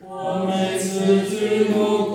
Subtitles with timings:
[0.00, 2.13] 我每次举目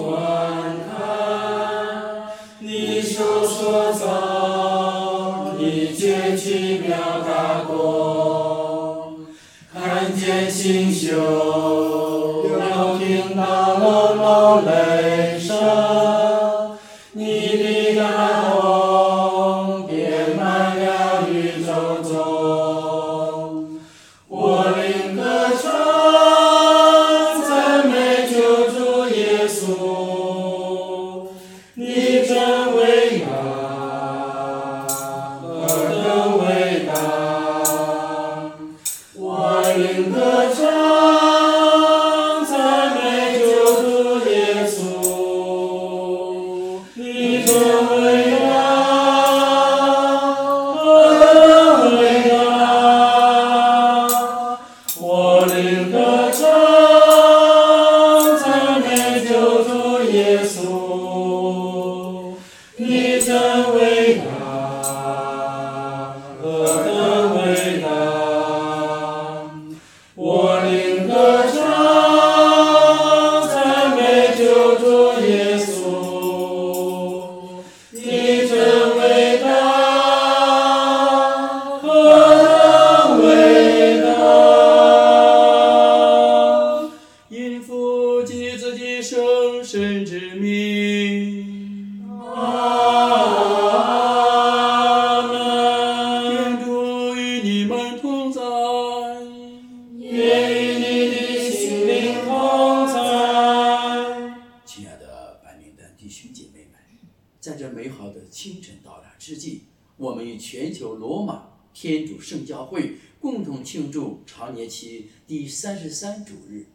[111.73, 116.65] 天主圣教会共同庆祝常年期第三十三主日。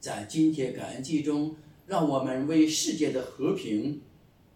[0.00, 1.56] 在今天感恩季中，
[1.86, 4.02] 让我们为世界的和平、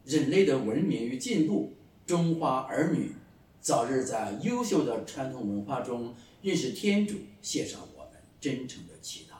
[0.04, 1.72] 人类的文明与进步、
[2.06, 3.12] 中华儿女
[3.60, 9.32] 早日在优秀的传统文化中认识天主，献上我们真诚的祈祷。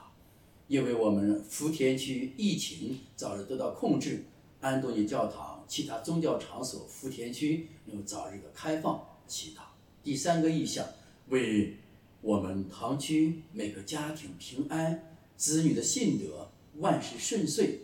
[0.67, 4.25] 也为我们福田区疫情早日得到控制，
[4.61, 9.68] 安东尼教堂、其他宗教场所福田区能早日的开放祈祷。
[10.03, 10.85] 第三个意向，
[11.27, 11.77] 为
[12.21, 17.79] 我们堂区每个家庭平安，子女的信德万事顺遂，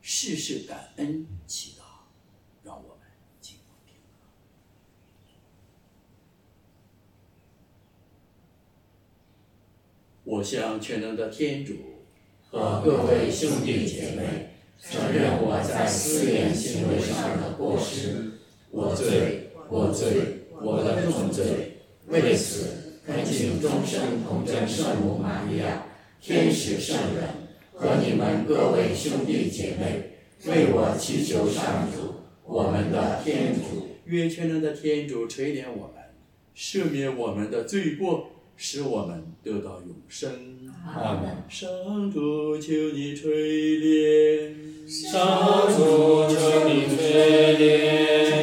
[0.00, 1.82] 事事感恩祈祷。
[2.62, 3.06] 让我们
[3.40, 4.26] 静默片刻。
[10.24, 11.74] 我向全能的天主
[12.50, 14.50] 和各位兄弟姐妹，
[14.80, 18.32] 承认我在思言行为上的过失，
[18.70, 20.35] 我罪，我罪，
[20.66, 21.44] 我的重罪。
[22.08, 25.86] 为此，恳请终身同真圣母玛利亚、
[26.20, 27.28] 天使圣人
[27.72, 33.86] 和你们各位兄弟姐妹，为我祈求上主，我们的天主。
[34.06, 36.02] 愿全能的天主垂怜我们，
[36.56, 40.30] 赦免我们的罪过，使我们得到永生。
[40.84, 41.42] 阿门。
[41.48, 41.68] 上
[42.12, 43.30] 主，求你垂
[43.78, 44.52] 怜。
[44.88, 48.35] 上主，求你垂怜。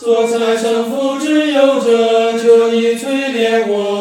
[0.00, 0.10] 祷。
[0.10, 3.99] 做财神父之佑者，求你垂怜我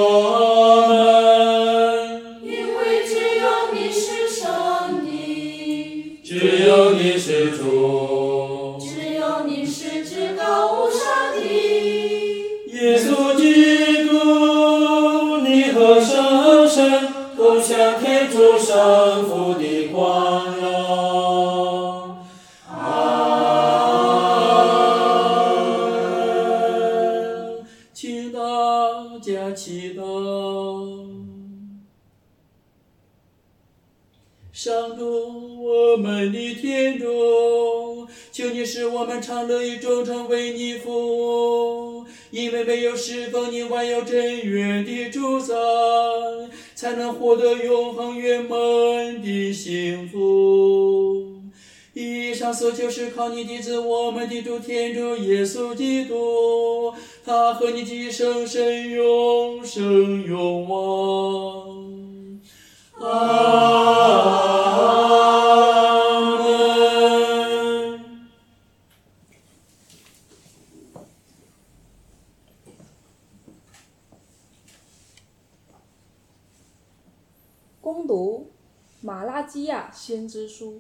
[80.09, 80.71] 先知书》。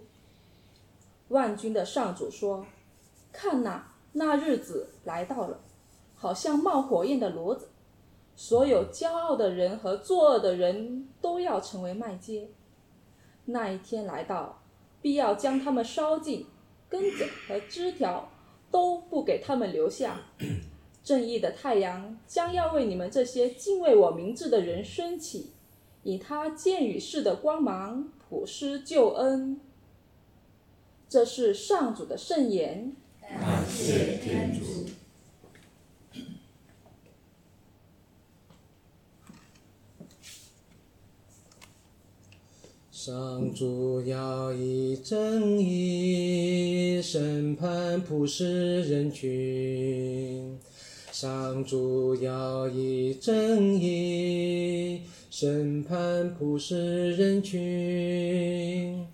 [1.27, 2.65] 万军的上主说
[3.31, 5.59] ：“看哪，那日子来到了，
[6.15, 7.67] 好像冒火焰的骡子。
[8.35, 12.47] 所有骄傲的人和作恶的人都要成为麦秸。
[13.45, 14.63] 那一天来到，
[14.99, 16.47] 必要将他们烧尽，
[16.89, 18.31] 根子和枝条
[18.71, 20.21] 都不给他们留下。
[21.03, 25.51] 正义的太阳将要为你们这些敬畏我名字的人升起，
[26.01, 29.59] 以他箭雨式的光芒普施救恩。”
[31.09, 32.95] 这是上主的圣言。
[33.21, 34.85] 感谢天主。
[42.91, 50.59] 上主要以正义审判普世人群，
[51.11, 55.01] 上主要以正义
[55.41, 59.07] 审判普世人群。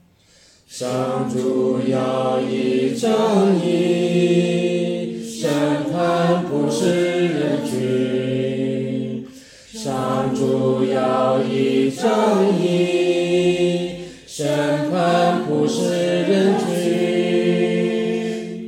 [0.66, 5.48] 上主要以正义审
[5.94, 9.28] 判普世人群，
[9.72, 16.66] 上主要以正义审判普世人群。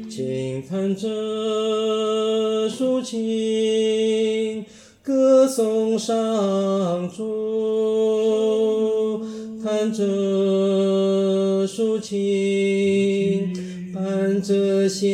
[0.07, 1.10] 轻弹着
[2.69, 4.63] 抒情，
[5.01, 7.37] 歌颂上主，
[9.88, 13.54] 伴着抒情，
[13.94, 15.07] 伴着弦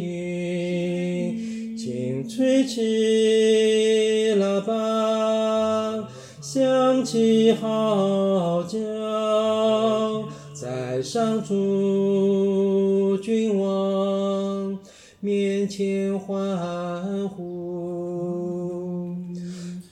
[0.00, 1.36] 韵，
[1.76, 6.08] 请吹起喇叭，
[6.40, 8.78] 响起号角，
[10.54, 14.78] 在上主君王
[15.18, 17.42] 面前欢呼。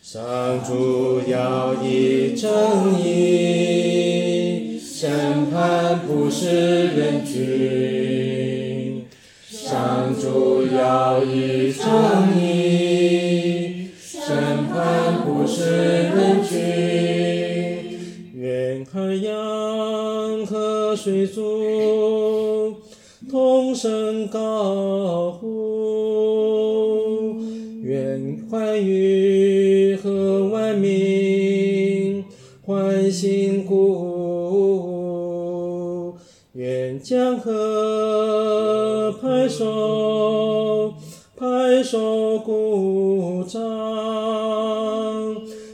[0.00, 0.22] 上
[0.62, 2.50] 主要以正
[3.00, 3.11] 义
[6.14, 9.06] 不是人群，
[9.48, 11.86] 上主要以正
[12.38, 14.36] 义审
[14.68, 16.58] 判不是人群。
[18.34, 22.76] 愿海洋和水族
[23.30, 24.38] 同声高
[41.92, 43.60] 手鼓掌，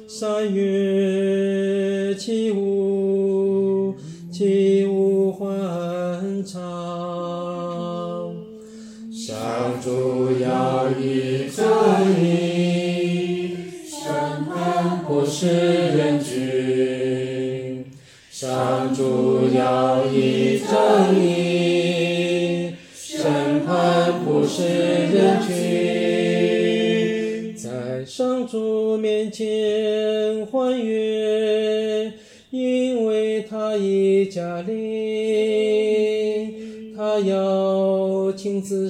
[0.09, 3.95] 山岳起舞
[4.33, 5.49] 起舞欢
[6.45, 6.61] 唱。
[9.13, 11.65] 上主要以正
[12.21, 13.55] 义
[13.89, 14.11] 审
[14.45, 17.85] 判普世人群，
[18.29, 24.88] 上主要以正义审判普世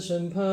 [0.08, 0.47] 亲自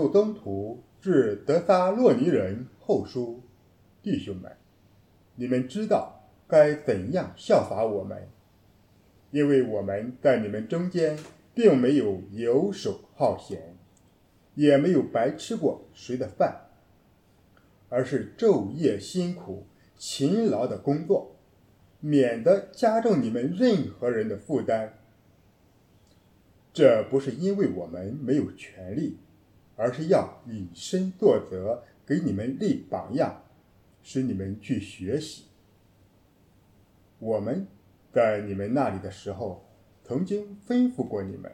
[0.00, 3.42] 圣保禄宗徒致德撒洛尼人后书，
[4.02, 4.50] 弟兄们，
[5.34, 8.26] 你们知道该怎样效法我们，
[9.30, 11.18] 因为我们在你们中间
[11.54, 13.76] 并没有游手好闲，
[14.54, 16.68] 也没有白吃过谁的饭，
[17.90, 19.66] 而是昼夜辛苦、
[19.98, 21.36] 勤劳的工作，
[22.00, 24.94] 免得加重你们任何人的负担。
[26.72, 29.18] 这不是因为我们没有权利，
[29.80, 33.44] 而是要以身作则，给你们立榜样，
[34.02, 35.44] 使你们去学习。
[37.18, 37.66] 我们
[38.12, 39.64] 在你们那里的时候，
[40.04, 41.50] 曾经吩咐过你们：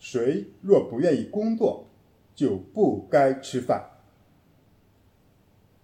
[0.00, 1.86] 谁若不愿意工作，
[2.34, 3.88] 就不该吃饭。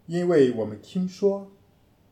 [0.06, 1.52] 因为我们听说，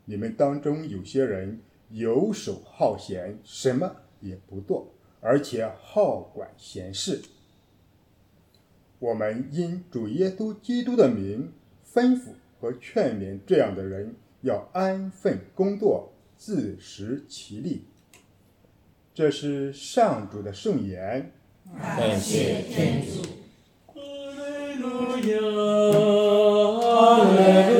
[0.04, 4.94] 你们当中有些人游手好闲，什么也不做。
[5.20, 7.20] 而且好管闲事。
[9.00, 11.52] 我们因主耶稣基督的名
[11.90, 17.84] 吩咐和劝勉这样的人，要安分工作，自食其力。
[19.14, 21.32] 这是上主的圣言。
[21.78, 23.22] 感谢天主。
[23.86, 25.40] 哈利路亚，
[26.82, 27.38] 哈利
[27.72, 27.79] 路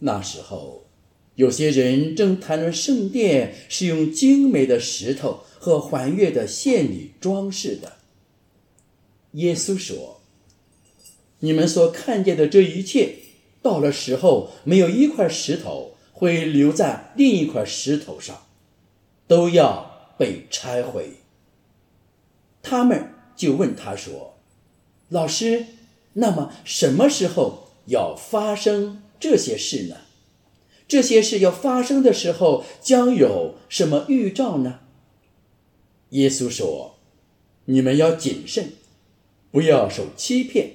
[0.00, 0.86] 那时候，
[1.34, 7.98] 有些人正谈论圣殿是用精美的石头和环月的献礼装饰的。
[9.32, 10.20] 耶稣说
[11.40, 13.16] ：“你们所看见的这一切，
[13.62, 18.46] 到了时候，没有一块石头会留在另一块石头上，
[19.26, 21.18] 都要被拆毁。”
[22.62, 24.38] 他们就问他说
[25.08, 25.66] ：“老师，
[26.14, 29.96] 那么什么时候要发生这些事呢？
[30.88, 34.80] 这些事要发生的时候，将有什么预兆呢？”
[36.10, 36.96] 耶稣说
[37.66, 38.72] ：“你们要谨慎，
[39.52, 40.72] 不要受欺骗，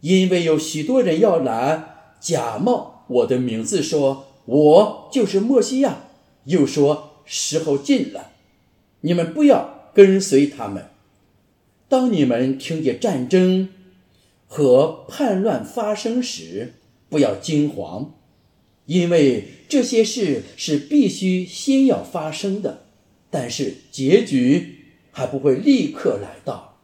[0.00, 6.04] 因为有许多人要来假冒我的名字，说我就是墨西亚，
[6.44, 8.30] 又说时候近了。
[9.02, 10.88] 你们不要跟随他们。
[11.86, 13.68] 当你们听见战争
[14.46, 16.72] 和叛乱发生时，
[17.14, 18.12] 不要惊慌，
[18.86, 22.86] 因为这些事是必须先要发生的，
[23.30, 24.78] 但是结局
[25.12, 26.80] 还不会立刻来到。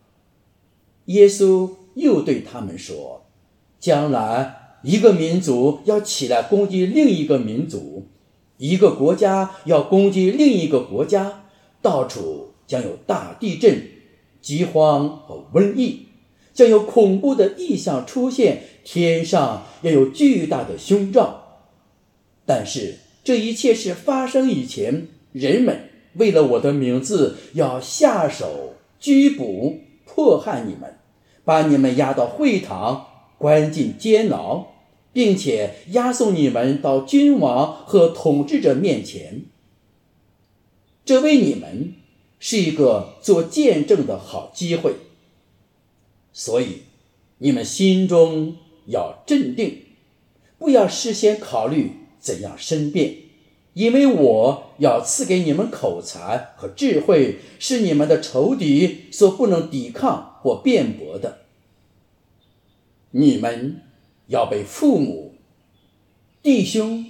[1.06, 3.24] 耶稣又对他们说
[3.80, 8.06] ：“将来一个民族要起来攻击另一个民族，
[8.58, 11.42] 一个国家要攻击另一个国家，
[11.82, 13.82] 到处将有大地震、
[14.40, 16.06] 饥荒和瘟疫，
[16.54, 21.68] 将有恐怖的异象出现，天上要有巨大的凶兆。
[22.46, 30.98] 但是这一切是发生以前，人们为了我的名字要下手拘捕、迫害你们，
[31.44, 33.06] 把你们押到会堂，
[33.38, 34.66] 关进监牢，
[35.12, 39.42] 并且押送你们到君王和统治者面前。
[41.04, 41.94] 这为你们
[42.38, 44.94] 是一个做见证的好机会，
[46.32, 46.82] 所以
[47.38, 48.56] 你们心中
[48.90, 49.82] 要镇定，
[50.58, 53.16] 不要事先考虑怎样申辩，
[53.72, 61.38] 因为我要赐给你们口才和智慧，是你们的仇敌所不能抵抗或辩驳的。
[63.12, 63.82] 你们
[64.26, 65.34] 要被父母、
[66.42, 67.06] 弟兄、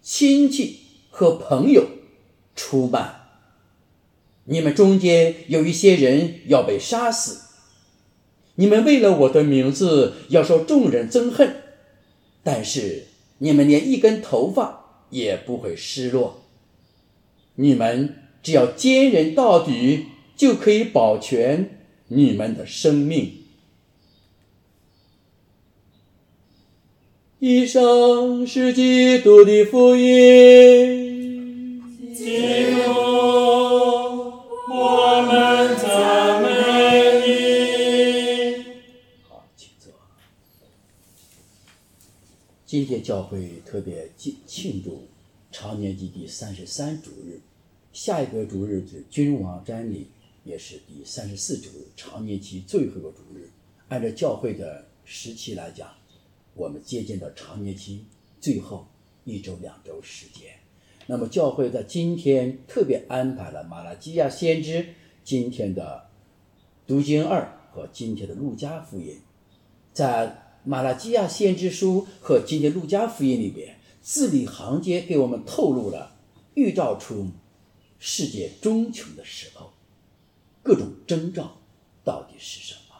[0.00, 0.80] 亲戚
[1.10, 1.86] 和朋友
[2.54, 3.16] 出卖。
[4.44, 7.49] 你们中间有一些人要被杀死。
[8.60, 11.56] 你们为了我的名字要受众人憎恨，
[12.42, 13.06] 但是
[13.38, 16.42] 你们连一根头发也不会失落。
[17.54, 23.32] 你们只要坚忍到底，就可以保全你们的生命。
[27.38, 31.80] 以上是基督的福音。
[42.70, 45.08] 今天教会特别庆庆祝
[45.50, 47.40] 常年级第三十三主日，
[47.92, 50.06] 下一个主日是君王瞻礼，
[50.44, 53.50] 也是第三十四主日，常年期最后一个主日。
[53.88, 55.90] 按照教会的时期来讲，
[56.54, 58.04] 我们接近到常年期
[58.40, 58.86] 最后
[59.24, 60.52] 一周两周时间。
[61.08, 66.06] 那么教会在今天特别安排了马拉基亚先知今天的
[66.86, 69.18] 读经二和今天的路加福音，
[69.92, 76.16] 在马拉基亚先知书和今天路加福音里边，字里行间给我们透露了
[76.54, 77.28] 预兆出
[77.98, 79.72] 世界终穷的时候，
[80.62, 81.58] 各种征兆
[82.04, 82.96] 到底是什么？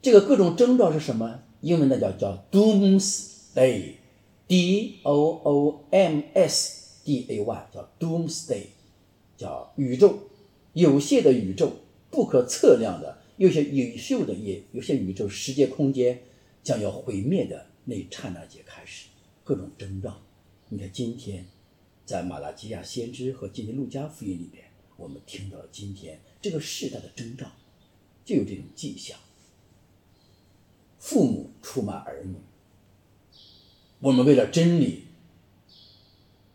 [0.00, 1.40] 这个各种征兆是什么？
[1.60, 3.98] 英文的叫叫 doomsday，d
[5.04, 8.66] o o m s d a y，叫 doomsday，
[9.36, 10.18] 叫宇宙
[10.72, 11.70] 有限的宇宙，
[12.10, 16.22] 不可测量的，有些有秀的也有些宇宙世界空间
[16.62, 19.08] 将要毁灭的那一刹那间开始，
[19.42, 20.22] 各种征兆。
[20.68, 21.44] 你看今天
[22.06, 24.64] 在马拉基亚先知和今天路加福音里边，
[24.96, 27.50] 我们听到了今天这个时代的征兆，
[28.24, 29.18] 就有这种迹象。
[31.00, 32.36] 父母出卖儿女，
[33.98, 35.06] 我们为了真理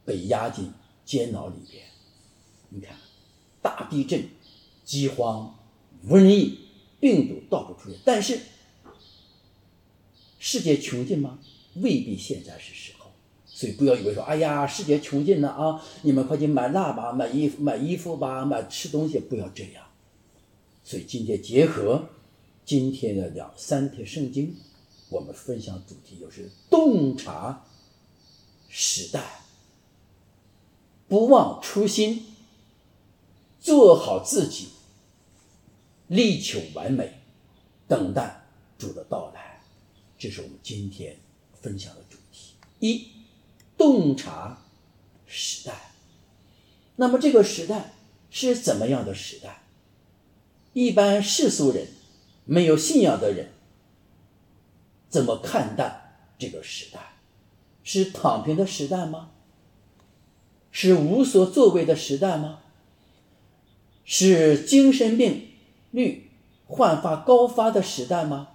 [0.06, 0.72] 被压进
[1.04, 1.84] 监牢里边。
[2.70, 2.98] 你看，
[3.62, 4.30] 大地震、
[4.86, 5.54] 饥荒、
[6.08, 6.60] 瘟疫、
[7.00, 8.40] 病毒到处出现，但是
[10.40, 11.40] 世界穷尽吗？
[11.76, 13.12] 未必现在是时候。
[13.46, 19.84] 所以不要以为说，哎呀，世界穷尽了啊，你们快去买蜡吧，买衣服，买衣服吧，买吃东西，不要这样。
[20.84, 22.10] 所以今天结合。
[22.66, 24.54] 今天的两三天圣经，
[25.08, 27.66] 我们分享主题就是洞察
[28.68, 29.40] 时代，
[31.08, 32.26] 不忘初心，
[33.62, 34.68] 做好自己，
[36.08, 37.20] 力求完美，
[37.88, 38.46] 等待
[38.78, 39.62] 主的到来。
[40.18, 41.18] 这是我们今天
[41.54, 42.56] 分享的主题。
[42.80, 43.08] 一，
[43.78, 44.62] 洞察
[45.26, 45.92] 时代。
[46.96, 47.94] 那么这个时代
[48.30, 49.64] 是怎么样的时代？
[50.74, 51.88] 一般世俗人。
[52.50, 53.50] 没有信仰的人
[55.10, 57.16] 怎么看待这个时代？
[57.84, 59.32] 是躺平的时代吗？
[60.72, 62.62] 是无所作为的时代吗？
[64.06, 65.47] 是精神病
[65.92, 66.30] 率
[66.66, 68.50] 焕发高发的时代吗？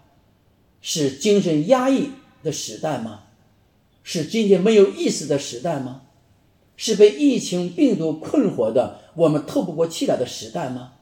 [0.81, 2.11] 是精神压抑
[2.43, 3.25] 的时代吗？
[4.03, 6.03] 是今天没有意思的时代吗？
[6.77, 10.95] 是被疫情病毒困惑的我们透不过气来的时代吗？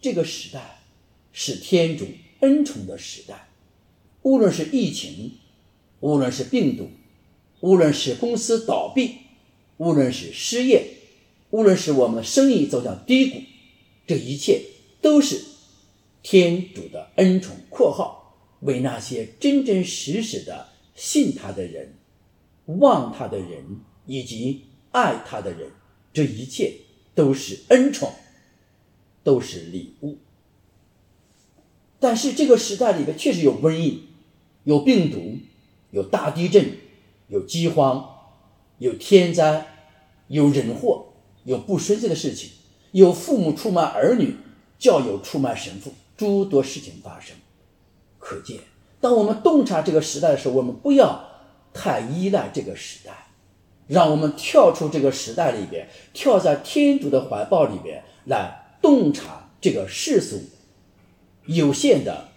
[0.00, 0.82] 这个时代
[1.32, 2.06] 是天主
[2.40, 3.48] 恩宠的时代，
[4.22, 5.32] 无论是疫情，
[6.00, 6.90] 无论是病毒，
[7.60, 9.16] 无论是公司倒闭，
[9.78, 10.86] 无论是失业，
[11.50, 13.40] 无论是我们的生意走向低谷，
[14.06, 14.62] 这一切
[15.00, 15.42] 都是
[16.22, 17.56] 天主的恩宠。
[17.68, 21.94] （括号为那些真真实实的信他的人、
[22.66, 25.70] 望他的人以及爱他的人，
[26.12, 26.74] 这一切
[27.14, 28.12] 都是恩宠。）
[29.26, 30.18] 都是礼物，
[31.98, 34.04] 但是这个时代里边确实有瘟疫，
[34.62, 35.38] 有病毒，
[35.90, 36.78] 有大地震，
[37.26, 38.08] 有饥荒，
[38.78, 39.66] 有天灾，
[40.28, 41.08] 有人祸，
[41.42, 42.50] 有不顺遂的事情，
[42.96, 44.34] 有父母出卖儿女，
[44.78, 47.36] 教友出卖神父，诸多事情发生。
[48.18, 48.60] 可见，
[49.02, 51.28] 当我们洞察这个时代的时候，我们不要
[51.74, 53.26] 太依赖这个时代，
[53.86, 58.62] 让我们跳出这个时代里边，跳在天主的怀抱里边来。
[58.80, 60.40] 洞察这个世俗
[61.44, 62.28] 有限的、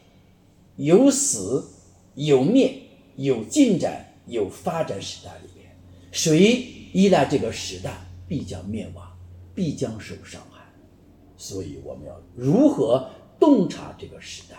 [0.75, 1.69] 有死
[2.15, 2.81] 有灭、
[3.15, 5.73] 有进展、有发展时代里边，
[6.11, 7.93] 谁依赖这个时代，
[8.27, 9.07] 必将灭亡，
[9.55, 10.41] 必将受伤。
[11.39, 14.57] 所以我们要如何洞察这个时代？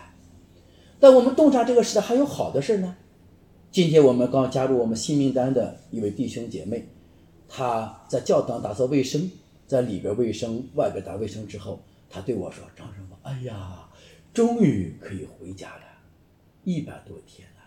[0.98, 2.96] 但我们洞察这个时代还有好的事呢。
[3.70, 6.88] 今天我们刚加入我们新名单的一位弟兄姐妹，
[7.48, 9.30] 他在教堂打扫卫生，
[9.66, 13.88] 在里边卫生、外边打卫生之后，他对我说：“张师傅，哎呀，
[14.32, 15.82] 终于可以回家了，
[16.64, 17.62] 一百多天了。”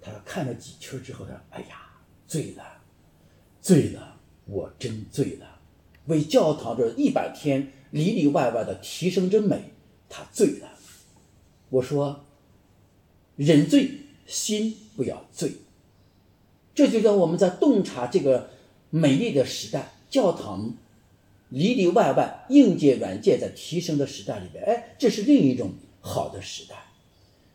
[0.00, 1.82] 他看了几圈之后，他说：“哎呀，
[2.26, 2.62] 醉了，
[3.60, 5.60] 醉了，我真醉了。
[6.06, 9.72] 为教堂这一百天里里外外的提升真美，
[10.08, 10.68] 他醉了。”
[11.70, 12.24] 我说
[13.36, 13.90] ：“人醉
[14.26, 15.52] 心不要醉。”
[16.74, 18.50] 这就叫我们在洞察这个
[18.90, 20.74] 美丽的时代，教堂
[21.48, 26.76] 里里外外硬件软件在提升的时代里边，哎，这是另一种好的时代。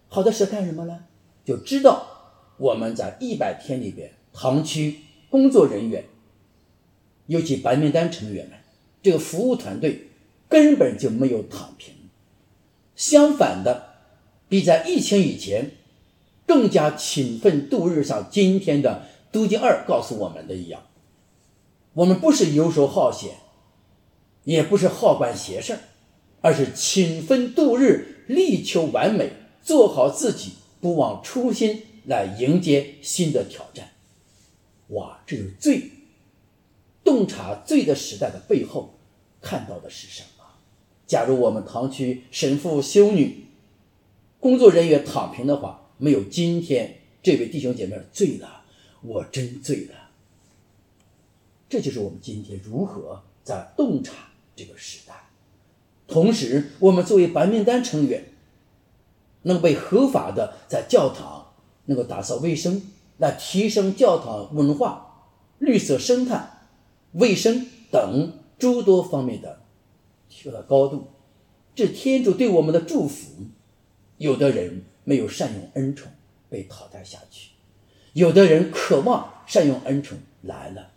[0.10, 1.06] 好的是干什么呢？
[1.46, 2.10] 就知道。
[2.58, 6.06] 我们在一百天里边，堂区工作人员，
[7.26, 8.58] 尤其白名单成员们，
[9.02, 10.10] 这个服务团队
[10.54, 11.96] 根本就没有躺平，
[12.96, 13.96] 相反的，
[14.48, 15.72] 比在疫情以前
[16.46, 18.04] 更加勤奋度日。
[18.04, 20.84] 像今天的都经二告诉我们的一样，
[21.94, 23.32] 我们不是游手好闲，
[24.44, 25.80] 也不是好管闲事儿，
[26.42, 29.32] 而是勤奋度日，力求完美，
[29.64, 31.82] 做好自己，不忘初心。
[32.06, 33.90] 来迎接新的挑战，
[34.90, 35.24] 哇！
[35.26, 35.90] 这是罪，
[37.04, 39.00] 洞察罪的时代的背后，
[39.42, 40.28] 看到的是什么？
[41.06, 43.46] 假如我们堂区神父、修女、
[44.40, 48.64] 工作人员躺平的话，没有今天这位弟兄姐妹醉了，
[49.02, 50.10] 我真醉了。
[51.70, 54.14] 这就是我们今天如何在洞察
[54.56, 55.30] 这个时代，
[56.08, 58.26] 同时我们作为白名单成员，
[59.44, 61.42] 能被合法的在教堂。
[61.86, 62.82] 能够打扫卫生，
[63.18, 65.26] 来提升教堂文化、
[65.60, 66.62] 绿色生态、
[67.12, 69.63] 卫生等诸多方面的
[70.44, 71.08] 提高了高度，
[71.74, 73.46] 这天主对我们的祝福。
[74.18, 76.12] 有的人没有善用恩宠，
[76.50, 77.52] 被淘汰下去；
[78.14, 80.92] 有的人渴望善用恩宠，来了。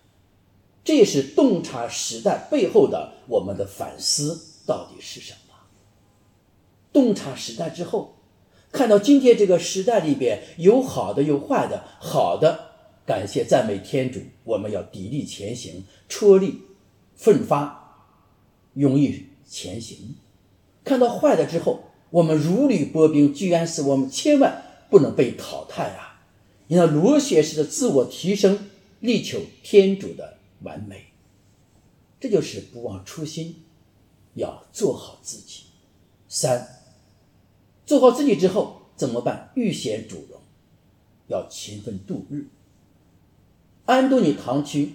[0.84, 5.54] 这是洞察时代背后的我们的反思到底是什么？
[6.92, 8.14] 洞察时代之后。
[8.72, 12.72] 看到今天这个时代里边有好的有坏的，好的
[13.06, 16.60] 感谢赞美天主，我们要砥砺前行，出力
[17.14, 18.10] 奋发，
[18.74, 20.16] 勇于前行。
[20.84, 26.22] 看到坏的之后，我们如履薄冰，居然是我们千万不能被淘汰啊！
[26.68, 28.68] 你要螺旋式的自我提升，
[29.00, 31.06] 力求天主的完美，
[32.18, 33.62] 这就是不忘初心，
[34.34, 35.64] 要做好自己。
[36.28, 36.68] 三。
[37.84, 39.52] 做好自己之后怎么办？
[39.54, 40.40] 欲显主荣，
[41.28, 42.46] 要勤奋度日。
[43.84, 44.94] 安东尼堂区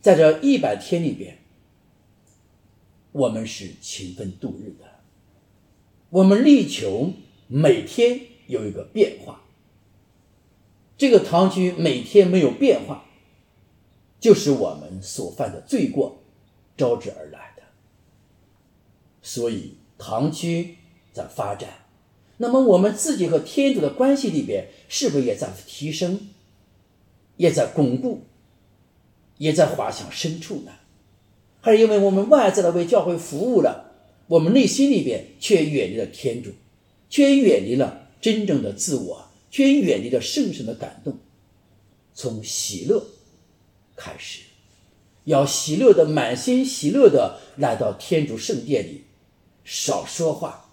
[0.00, 1.38] 在这一百天里边，
[3.12, 5.00] 我们是勤奋度日的，
[6.10, 7.12] 我们力求
[7.46, 9.44] 每天有一个变化。
[10.98, 13.06] 这个堂区每天没有变化，
[14.18, 16.22] 就是我们所犯的罪过
[16.76, 17.62] 招致而来的，
[19.22, 19.76] 所以。
[19.98, 20.78] 堂区
[21.12, 21.86] 在发展，
[22.38, 26.28] 那么我们自己和天主的关系里边，是不是也在提升，
[27.36, 28.22] 也在巩固，
[29.38, 30.72] 也在滑向深处呢？
[31.62, 33.92] 还是因为我们外在的为教会服务了，
[34.26, 36.50] 我们内心里边却远离了天主，
[37.08, 41.16] 却远离了真正的自我，却远离了圣神的感动？
[42.12, 43.06] 从喜乐
[43.96, 44.42] 开始，
[45.24, 49.04] 要喜乐的满心喜乐的来到天主圣殿里。
[49.64, 50.72] 少说话，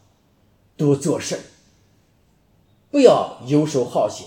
[0.76, 1.42] 多做事儿。
[2.90, 4.26] 不要游手好闲，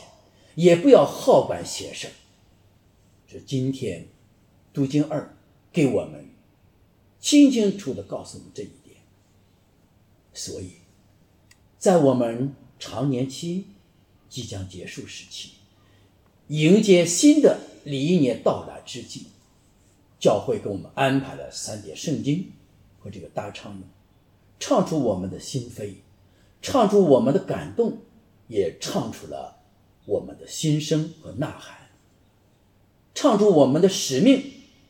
[0.55, 2.13] 也不要好管闲事儿。
[3.27, 4.07] 这今天
[4.73, 5.37] 读经二
[5.73, 6.29] 给我们
[7.23, 8.97] 清清楚的告诉我们这一点。
[10.35, 10.73] 所以，
[11.79, 13.67] 在我们长年期
[14.29, 15.53] 即将结束时期，
[16.49, 19.27] 迎接新的礼仪年到来之际，
[20.19, 22.53] 教会给我们安排了三点圣经
[22.99, 23.87] 和这个大唱呢。
[24.59, 25.95] 唱出我们的心扉，
[26.61, 27.99] 唱出我们的感动，
[28.49, 29.61] 也唱出了
[30.07, 31.91] 我们的心声和呐喊，
[33.15, 34.43] 唱出我们的使命，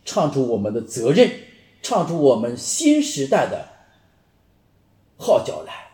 [0.04, 1.30] 唱出我们的责任，
[1.82, 3.68] 唱出我们新时代的
[5.18, 5.90] 号角来。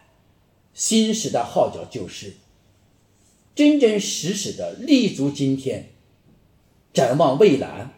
[0.74, 2.34] 新时代号角就是
[3.56, 5.90] 真真实实的立足今天，
[6.92, 7.90] 展望未来，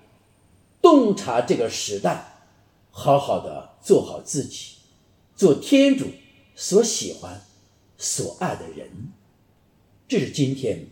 [0.80, 2.40] 洞察这个时代，
[2.90, 4.76] 好好的做好自己。
[5.36, 6.06] 做天主
[6.54, 7.42] 所喜欢、
[7.98, 9.12] 所爱的人，
[10.08, 10.86] 这是今天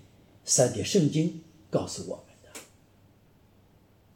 [0.45, 2.61] 三叠圣经告诉我们的。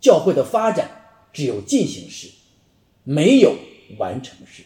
[0.00, 2.28] 教会的发展只有进行时，
[3.04, 3.56] 没有
[3.98, 4.62] 完成式；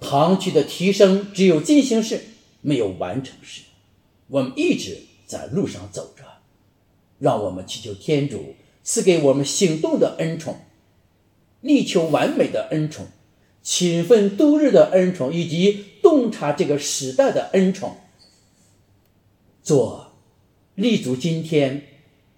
[0.00, 2.24] 堂区的提升只有进行式，
[2.60, 3.62] 没有完成式。
[4.28, 6.24] 我们一直在路上走着，
[7.18, 10.60] 让我们祈求天主赐给我们行动的恩宠，
[11.60, 13.06] 力求完美的恩宠，
[13.62, 17.96] 勤奋度日的恩宠，以及洞察这个时代的恩宠。
[19.62, 20.12] 做
[20.74, 21.86] 立足今天，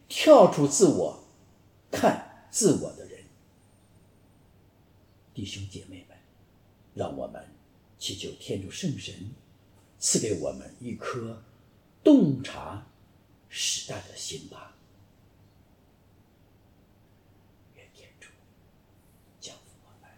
[0.09, 1.25] 跳出自我，
[1.91, 2.94] 看自我，
[5.35, 6.17] 弟兄姐妹们，
[6.95, 7.45] 让我们
[7.99, 9.35] 祈求天主圣神
[9.99, 11.43] 赐给我们一颗
[12.05, 12.87] 洞察
[13.49, 14.77] 时代的心吧。
[17.75, 18.29] 愿天主
[19.41, 20.09] 降福我们。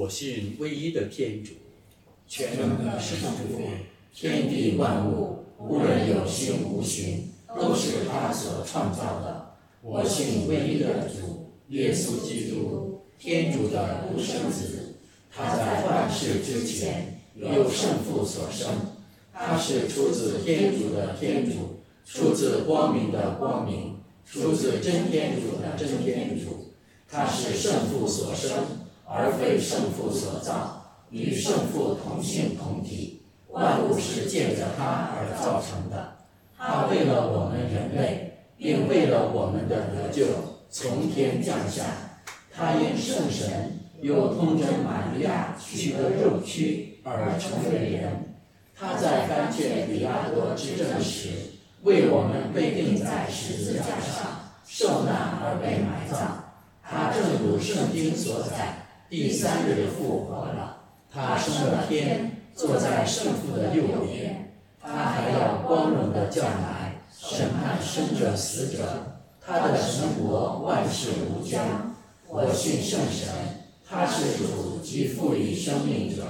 [0.00, 1.52] 我信唯一的天主，
[2.26, 3.60] 全能的圣父，
[4.14, 9.56] 天地万物，无论有形无形，都是他所创造的。
[9.82, 14.94] 我信唯一的主耶稣基督，天主的独生子。
[15.30, 18.70] 他在万世之前由圣父所生，
[19.34, 26.72] 他是出自天主的天主，出自光明的光明，出自真天主的真天主。
[27.06, 28.79] 他是圣父所生。
[29.12, 36.12] 而非圣父所造，与圣父同性同体，万物是借着他而造成的。
[36.56, 40.26] 他为了我们人类，并为了我们的得救，
[40.70, 41.82] 从天降下。
[42.54, 48.36] 他因圣神又通贞玛利亚取得肉躯而成为人。
[48.78, 51.30] 他在甘却比拉多之政时，
[51.82, 56.44] 为我们被钉在十字架上，受难而被埋葬。
[56.80, 58.79] 他正如圣经所载。
[59.10, 60.76] 第三日复活了，
[61.12, 64.54] 他升了天，坐在圣父的右边。
[64.80, 68.84] 他还要光荣的将来审判生者死者。
[69.44, 71.60] 他的神国万事无疆。
[72.28, 73.28] 我信圣神，
[73.84, 76.22] 他是主及赋予生命者，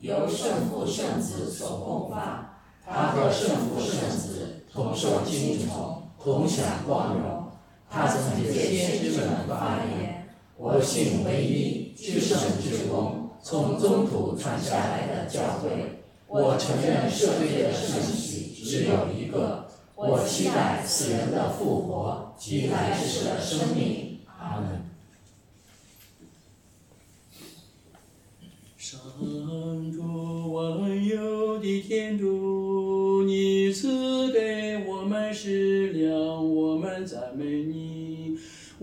[0.00, 2.62] 由圣父圣子所供发。
[2.82, 7.44] 他和圣父圣子同受尊崇，同享光荣。
[7.90, 10.21] 他曾借先知们发言。
[10.62, 15.98] 我信唯一至圣之光，从宗徒传下来的教诲。
[16.28, 19.68] 我承认社会的圣喜只有一个。
[19.94, 24.20] 我期待死人的复活及来世的生命。
[24.26, 24.84] 阿门。
[28.76, 29.00] 上
[29.92, 32.61] 主万有的天主，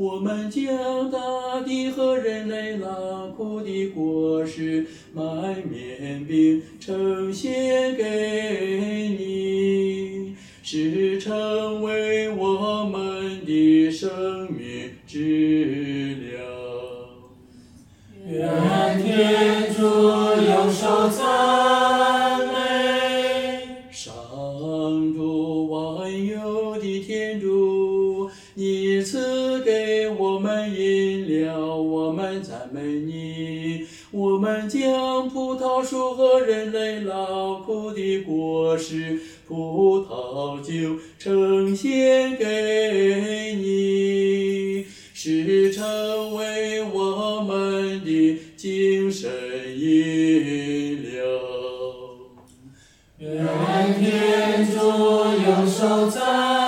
[0.01, 1.19] 我们将大
[1.65, 5.21] 地和人类劳苦的果实、麦
[5.69, 16.45] 面饼呈现给你，是成为我们的生命之粮。
[18.25, 21.59] 愿天主永守在
[34.69, 49.32] 将葡萄树和人类劳苦的果实、葡萄酒呈现给你，是成为我们的精神
[49.75, 51.19] 饮料。
[53.17, 54.77] 愿天主
[55.45, 56.59] 永受赞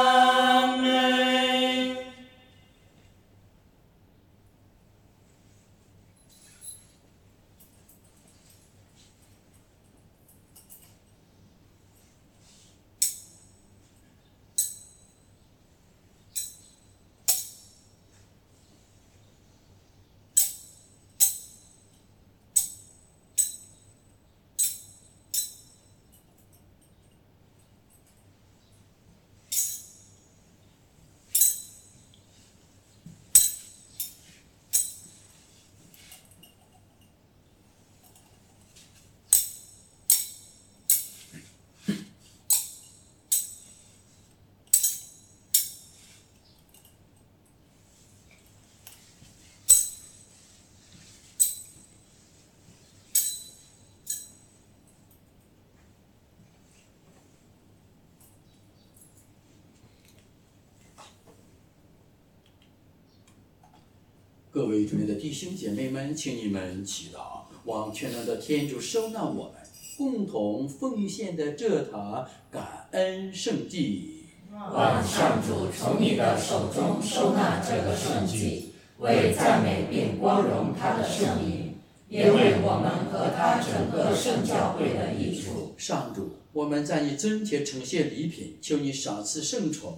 [64.62, 69.54] 各位主内的弟兄姐妹们，请你们祈祷，望全能的天主收纳我们
[69.98, 74.28] 共同奉献的这堂感恩圣祭。
[74.54, 78.70] 望上主从你的手中收纳这个圣祭，
[79.00, 81.74] 为赞美并光荣他的圣名，
[82.08, 85.74] 也为我们和他整个圣教会的益处。
[85.76, 89.98] 上主，我们在你尊前呈现礼品，求你赏赐圣宠，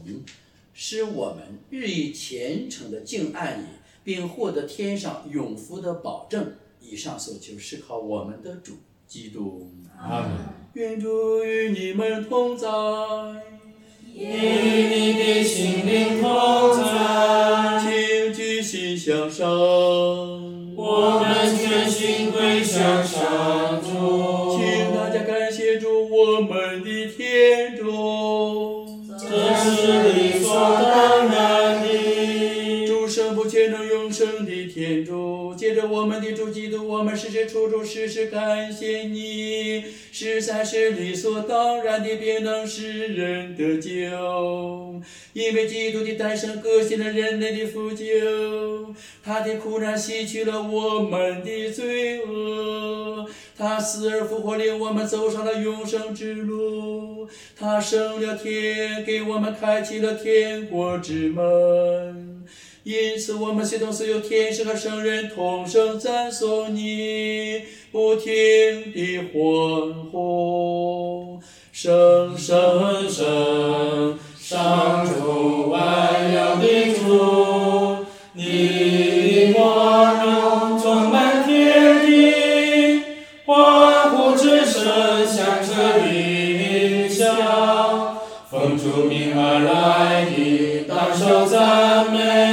[0.71, 3.65] 使我们日益虔诚的敬爱你，
[4.03, 6.53] 并获得天上永福的保证。
[6.79, 8.73] 以上所求是靠我们的主
[9.07, 9.71] 基督。
[9.97, 10.31] 阿门。
[10.73, 12.67] 愿主与你们同在。
[14.15, 19.47] 与你的心灵同在，请举心向上。
[35.85, 45.01] 我们的主基督，我们时时处处时时感谢你，实在是理所当然的，便能使人得救。
[45.33, 48.93] 因为基督的诞生革新了人类的腐朽，
[49.23, 57.27] 他的苦难洗去了我们的罪恶，他死而复活，令我们走上了永生之路。
[57.57, 62.32] 他升了天，给我们开启了天国之门。
[62.83, 67.61] 因此，我们随同所有天使和圣人同声赞颂你，
[67.93, 69.31] 不停地欢
[70.11, 71.39] 呼，
[71.71, 83.01] 声声声，上主万有的主，你的光荣充满天地，
[83.45, 88.17] 欢呼之声响彻云霄，
[88.51, 92.52] 奉主名而来的当受赞美，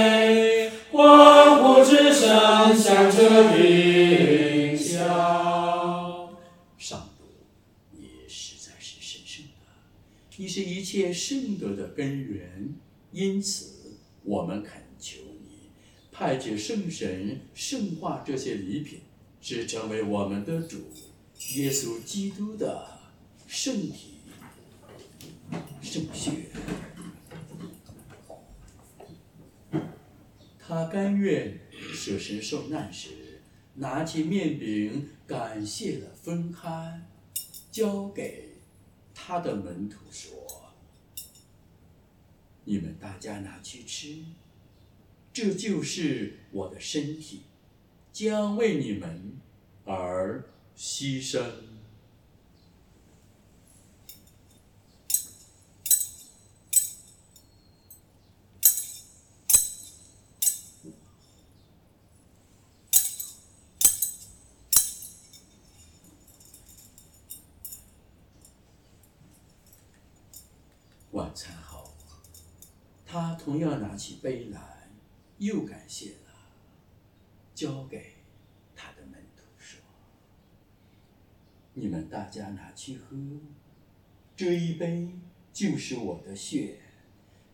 [11.30, 12.74] 圣德的根源，
[13.12, 13.92] 因此
[14.24, 15.70] 我们恳求你
[16.10, 18.98] 派遣圣神圣化这些礼品，
[19.40, 20.78] 是成为我们的主
[21.54, 22.98] 耶稣基督的
[23.46, 24.14] 圣体
[25.80, 26.32] 圣血。
[30.58, 31.60] 他甘愿
[31.94, 33.40] 舍身受难时，
[33.74, 37.06] 拿起面饼，感谢了，分开，
[37.70, 38.48] 交给
[39.14, 40.32] 他的门徒说
[42.70, 44.22] ：“你们大家拿去吃，
[45.32, 47.42] 这就是我的身体，
[48.12, 49.32] 将为你们
[49.84, 50.44] 而
[50.76, 51.50] 牺牲。”
[71.10, 71.59] 晚餐，
[73.10, 74.88] 他同样拿起杯来，
[75.38, 76.32] 又感谢了，
[77.56, 78.12] 交给
[78.76, 79.80] 他的门徒说
[81.74, 83.16] ：“你们大家拿去喝，
[84.36, 85.08] 这一杯
[85.52, 86.78] 就是我的血，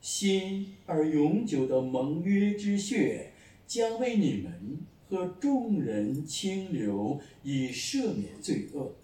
[0.03, 3.33] 新而永久的盟约之血，
[3.67, 8.95] 将为你们和众人清流，以赦免罪恶。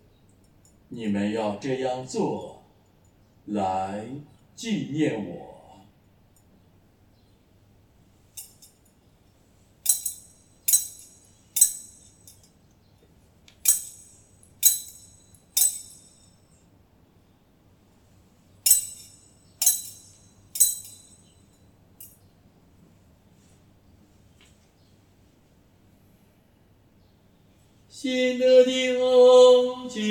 [0.90, 2.62] 你们要这样做，
[3.46, 4.06] 来。”
[4.54, 5.51] 纪念我。
[28.12, 30.02] 新的的欧景，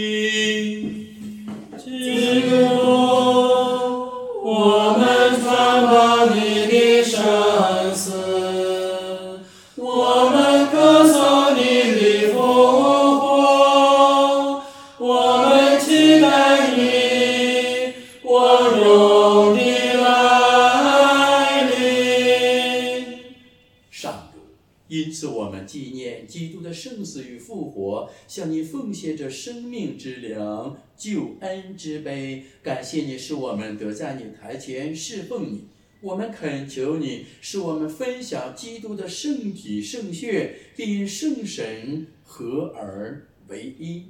[28.31, 32.45] 向你奉献着生命之粮、救恩之杯。
[32.63, 35.65] 感谢你，使我们得在你台前侍奉你。
[35.99, 44.05] 我们恳求你，使我们分享基督的圣体圣血，并圣神合而为一。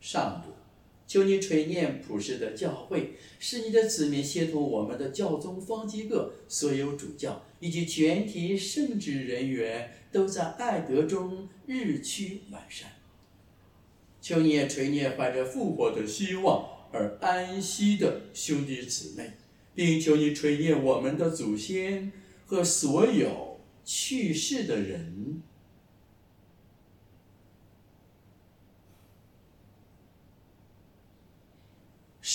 [0.00, 0.52] 上主，
[1.06, 12.90] 求你垂念普世的教会，使你的子民协同我们的教宗方济各、所有主教以及全体圣职人员，都在爱德中日趋完善。
[14.20, 19.30] 求你也垂念怀着复活的希望而安息的兄弟姊妹，
[19.74, 22.10] 并求你垂念我们的祖先
[22.44, 25.40] 和所有去世的人。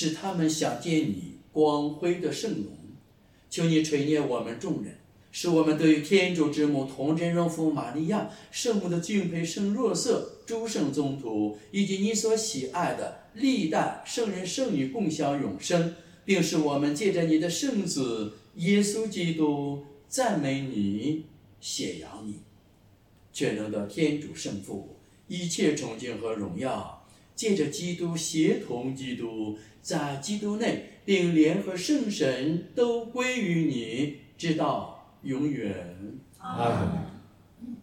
[0.01, 2.65] 使他们想见你光辉的圣容，
[3.51, 4.95] 求你垂念我们众人，
[5.31, 15.93] 使我们对于天主之母童真荣父玛利亚、圣母的敬佩、圣若瑟、诸圣宗徒，以及你所喜爱的历代圣人圣女共享永生，
[16.25, 21.25] 并使我们借着你的圣子耶稣基督赞美你、
[21.59, 22.39] 显扬你，
[23.31, 24.95] 全能的天主圣父，
[25.27, 27.00] 一切崇敬和荣耀，
[27.35, 29.57] 借着基督协同基督。
[29.81, 35.73] 在基督内，并联合圣神都归于你，直到永远。
[36.37, 37.07] 啊。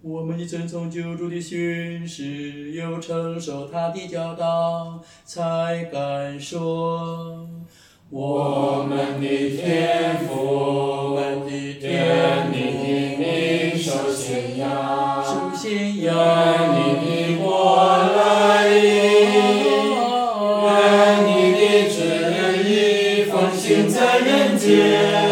[0.00, 7.48] 我们已遵从救主的训示，又承受他的教导，才敢说：
[8.08, 16.14] 我们的天父，我们的天你的名受宣扬，首先愿要
[16.74, 18.57] 你的国来
[23.98, 25.27] 在人间，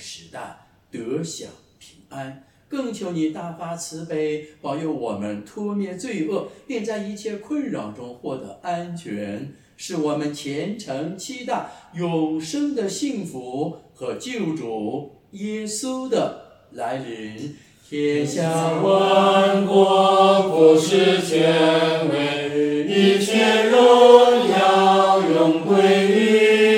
[0.00, 0.56] 时代
[0.90, 1.48] 得享
[1.78, 2.44] 平安。
[2.68, 17.56] 更求你大发慈悲，保佑我们脱灭罪恶，并在一切困扰中获得安全，使我们虔诚期待永生的幸福和救主耶稣的来临。
[17.88, 26.69] 天下万万国不是权威，一切荣耀永归于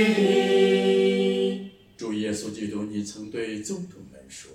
[3.03, 4.53] 你曾对宗徒们说：“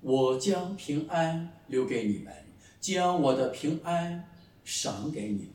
[0.00, 2.32] 我将平安留给你们，
[2.78, 4.28] 将我的平安
[4.62, 5.54] 赏给你们。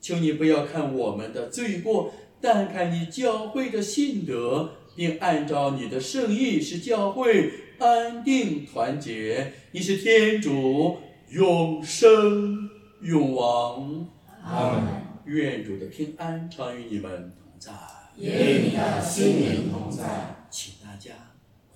[0.00, 9.52] 求你不要看我们的罪过，但看你教会的信德，并按照你的圣意使教会安定团结。
[9.70, 10.96] 你是天主，
[11.30, 12.68] 永生
[13.02, 14.04] 永王。
[14.42, 14.82] 阿门。
[15.26, 17.72] 愿主的平安常与你们同在。
[18.16, 18.26] 与
[18.64, 20.32] 你的心灵同在。
[20.48, 21.12] 请大家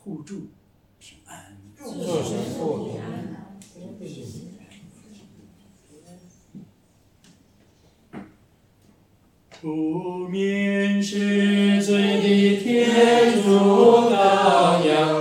[0.02, 0.48] 互助
[0.98, 1.56] 平安。
[1.76, 1.84] 祝
[2.22, 3.20] 神父平安。
[9.60, 15.19] 出面是罪的天主羔羊，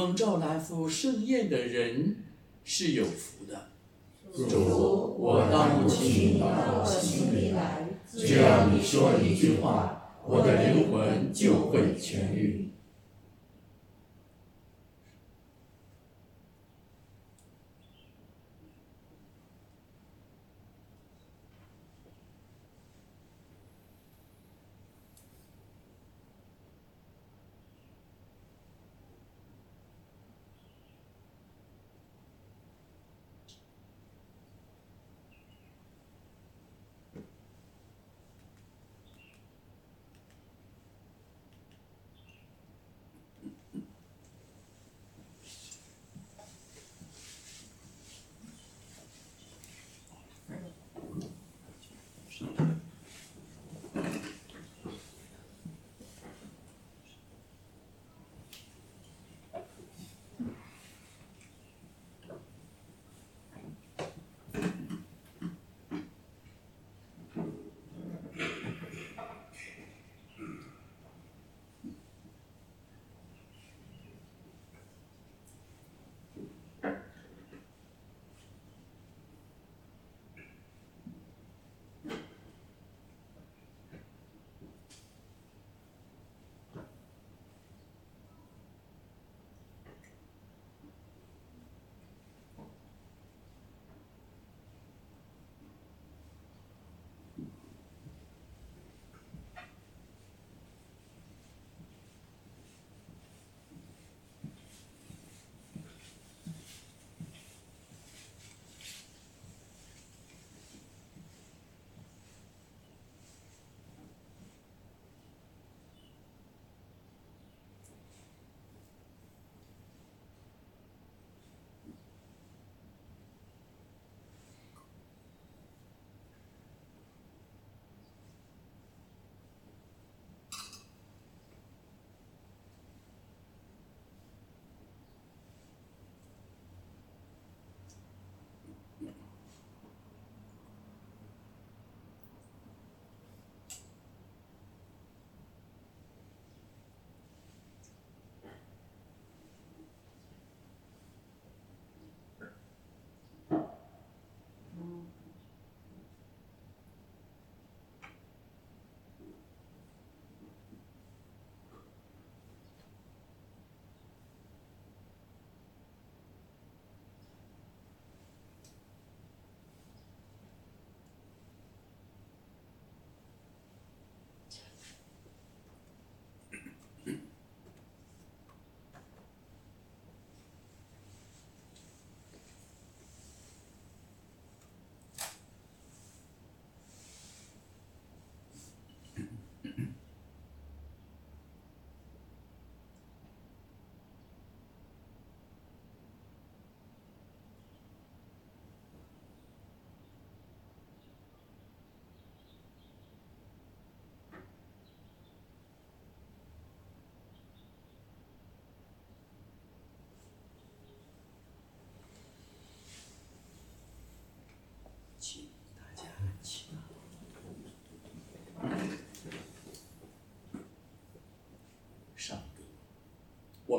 [0.00, 2.16] 蒙召来赴盛宴的人
[2.64, 3.68] 是有福的。
[4.32, 12.69] 主，我当请你到我心里来，只要你说一句话，我的灵魂就会痊愈。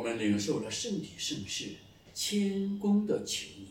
[0.02, 1.74] 我们领受了圣体圣事，
[2.12, 3.68] 谦恭的求你，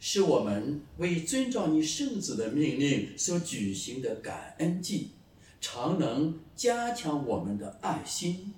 [0.00, 5.10] 使我们为遵照你圣子的命令所举行的感恩祭，
[5.60, 8.54] 常能加强我们的爱心。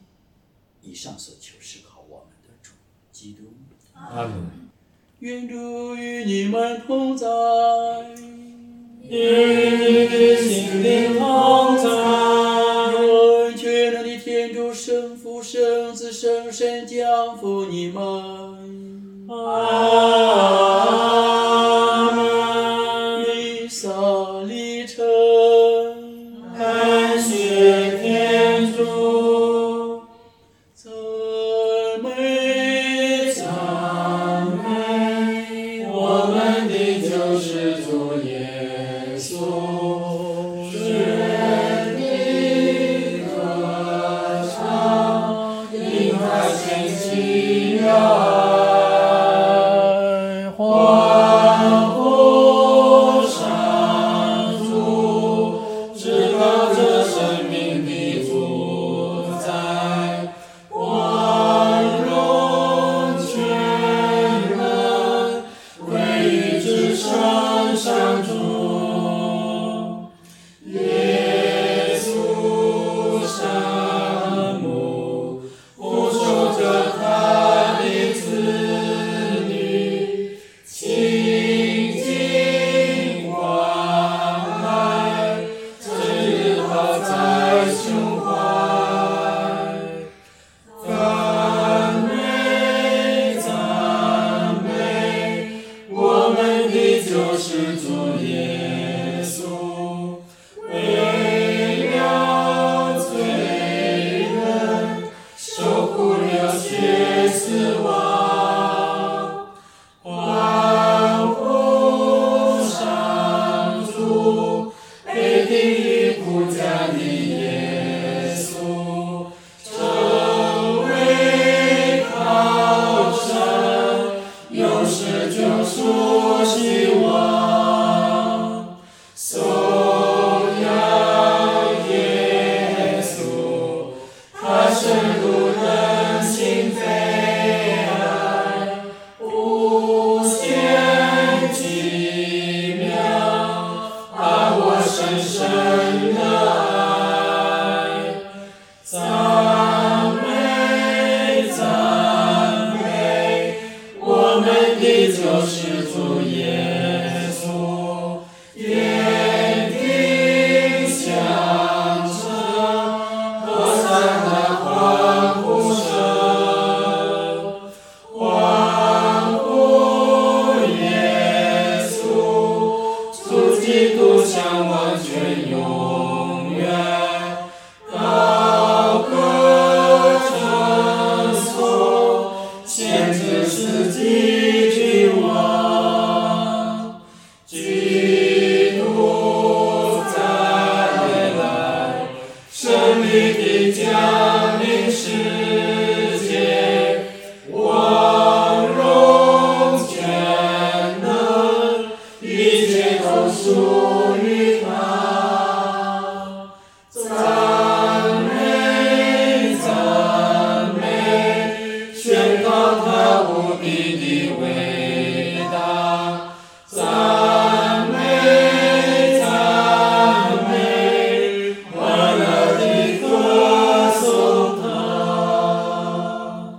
[0.80, 2.70] 以上所求是靠我们的主
[3.12, 3.42] 基督。
[3.92, 4.70] 阿门。
[5.18, 7.26] 愿主与你们同在。
[9.02, 12.24] 与你的心灵同在。
[15.44, 18.02] 愿全能的天主圣父、圣子、圣神降福你们。
[19.28, 20.13] 阿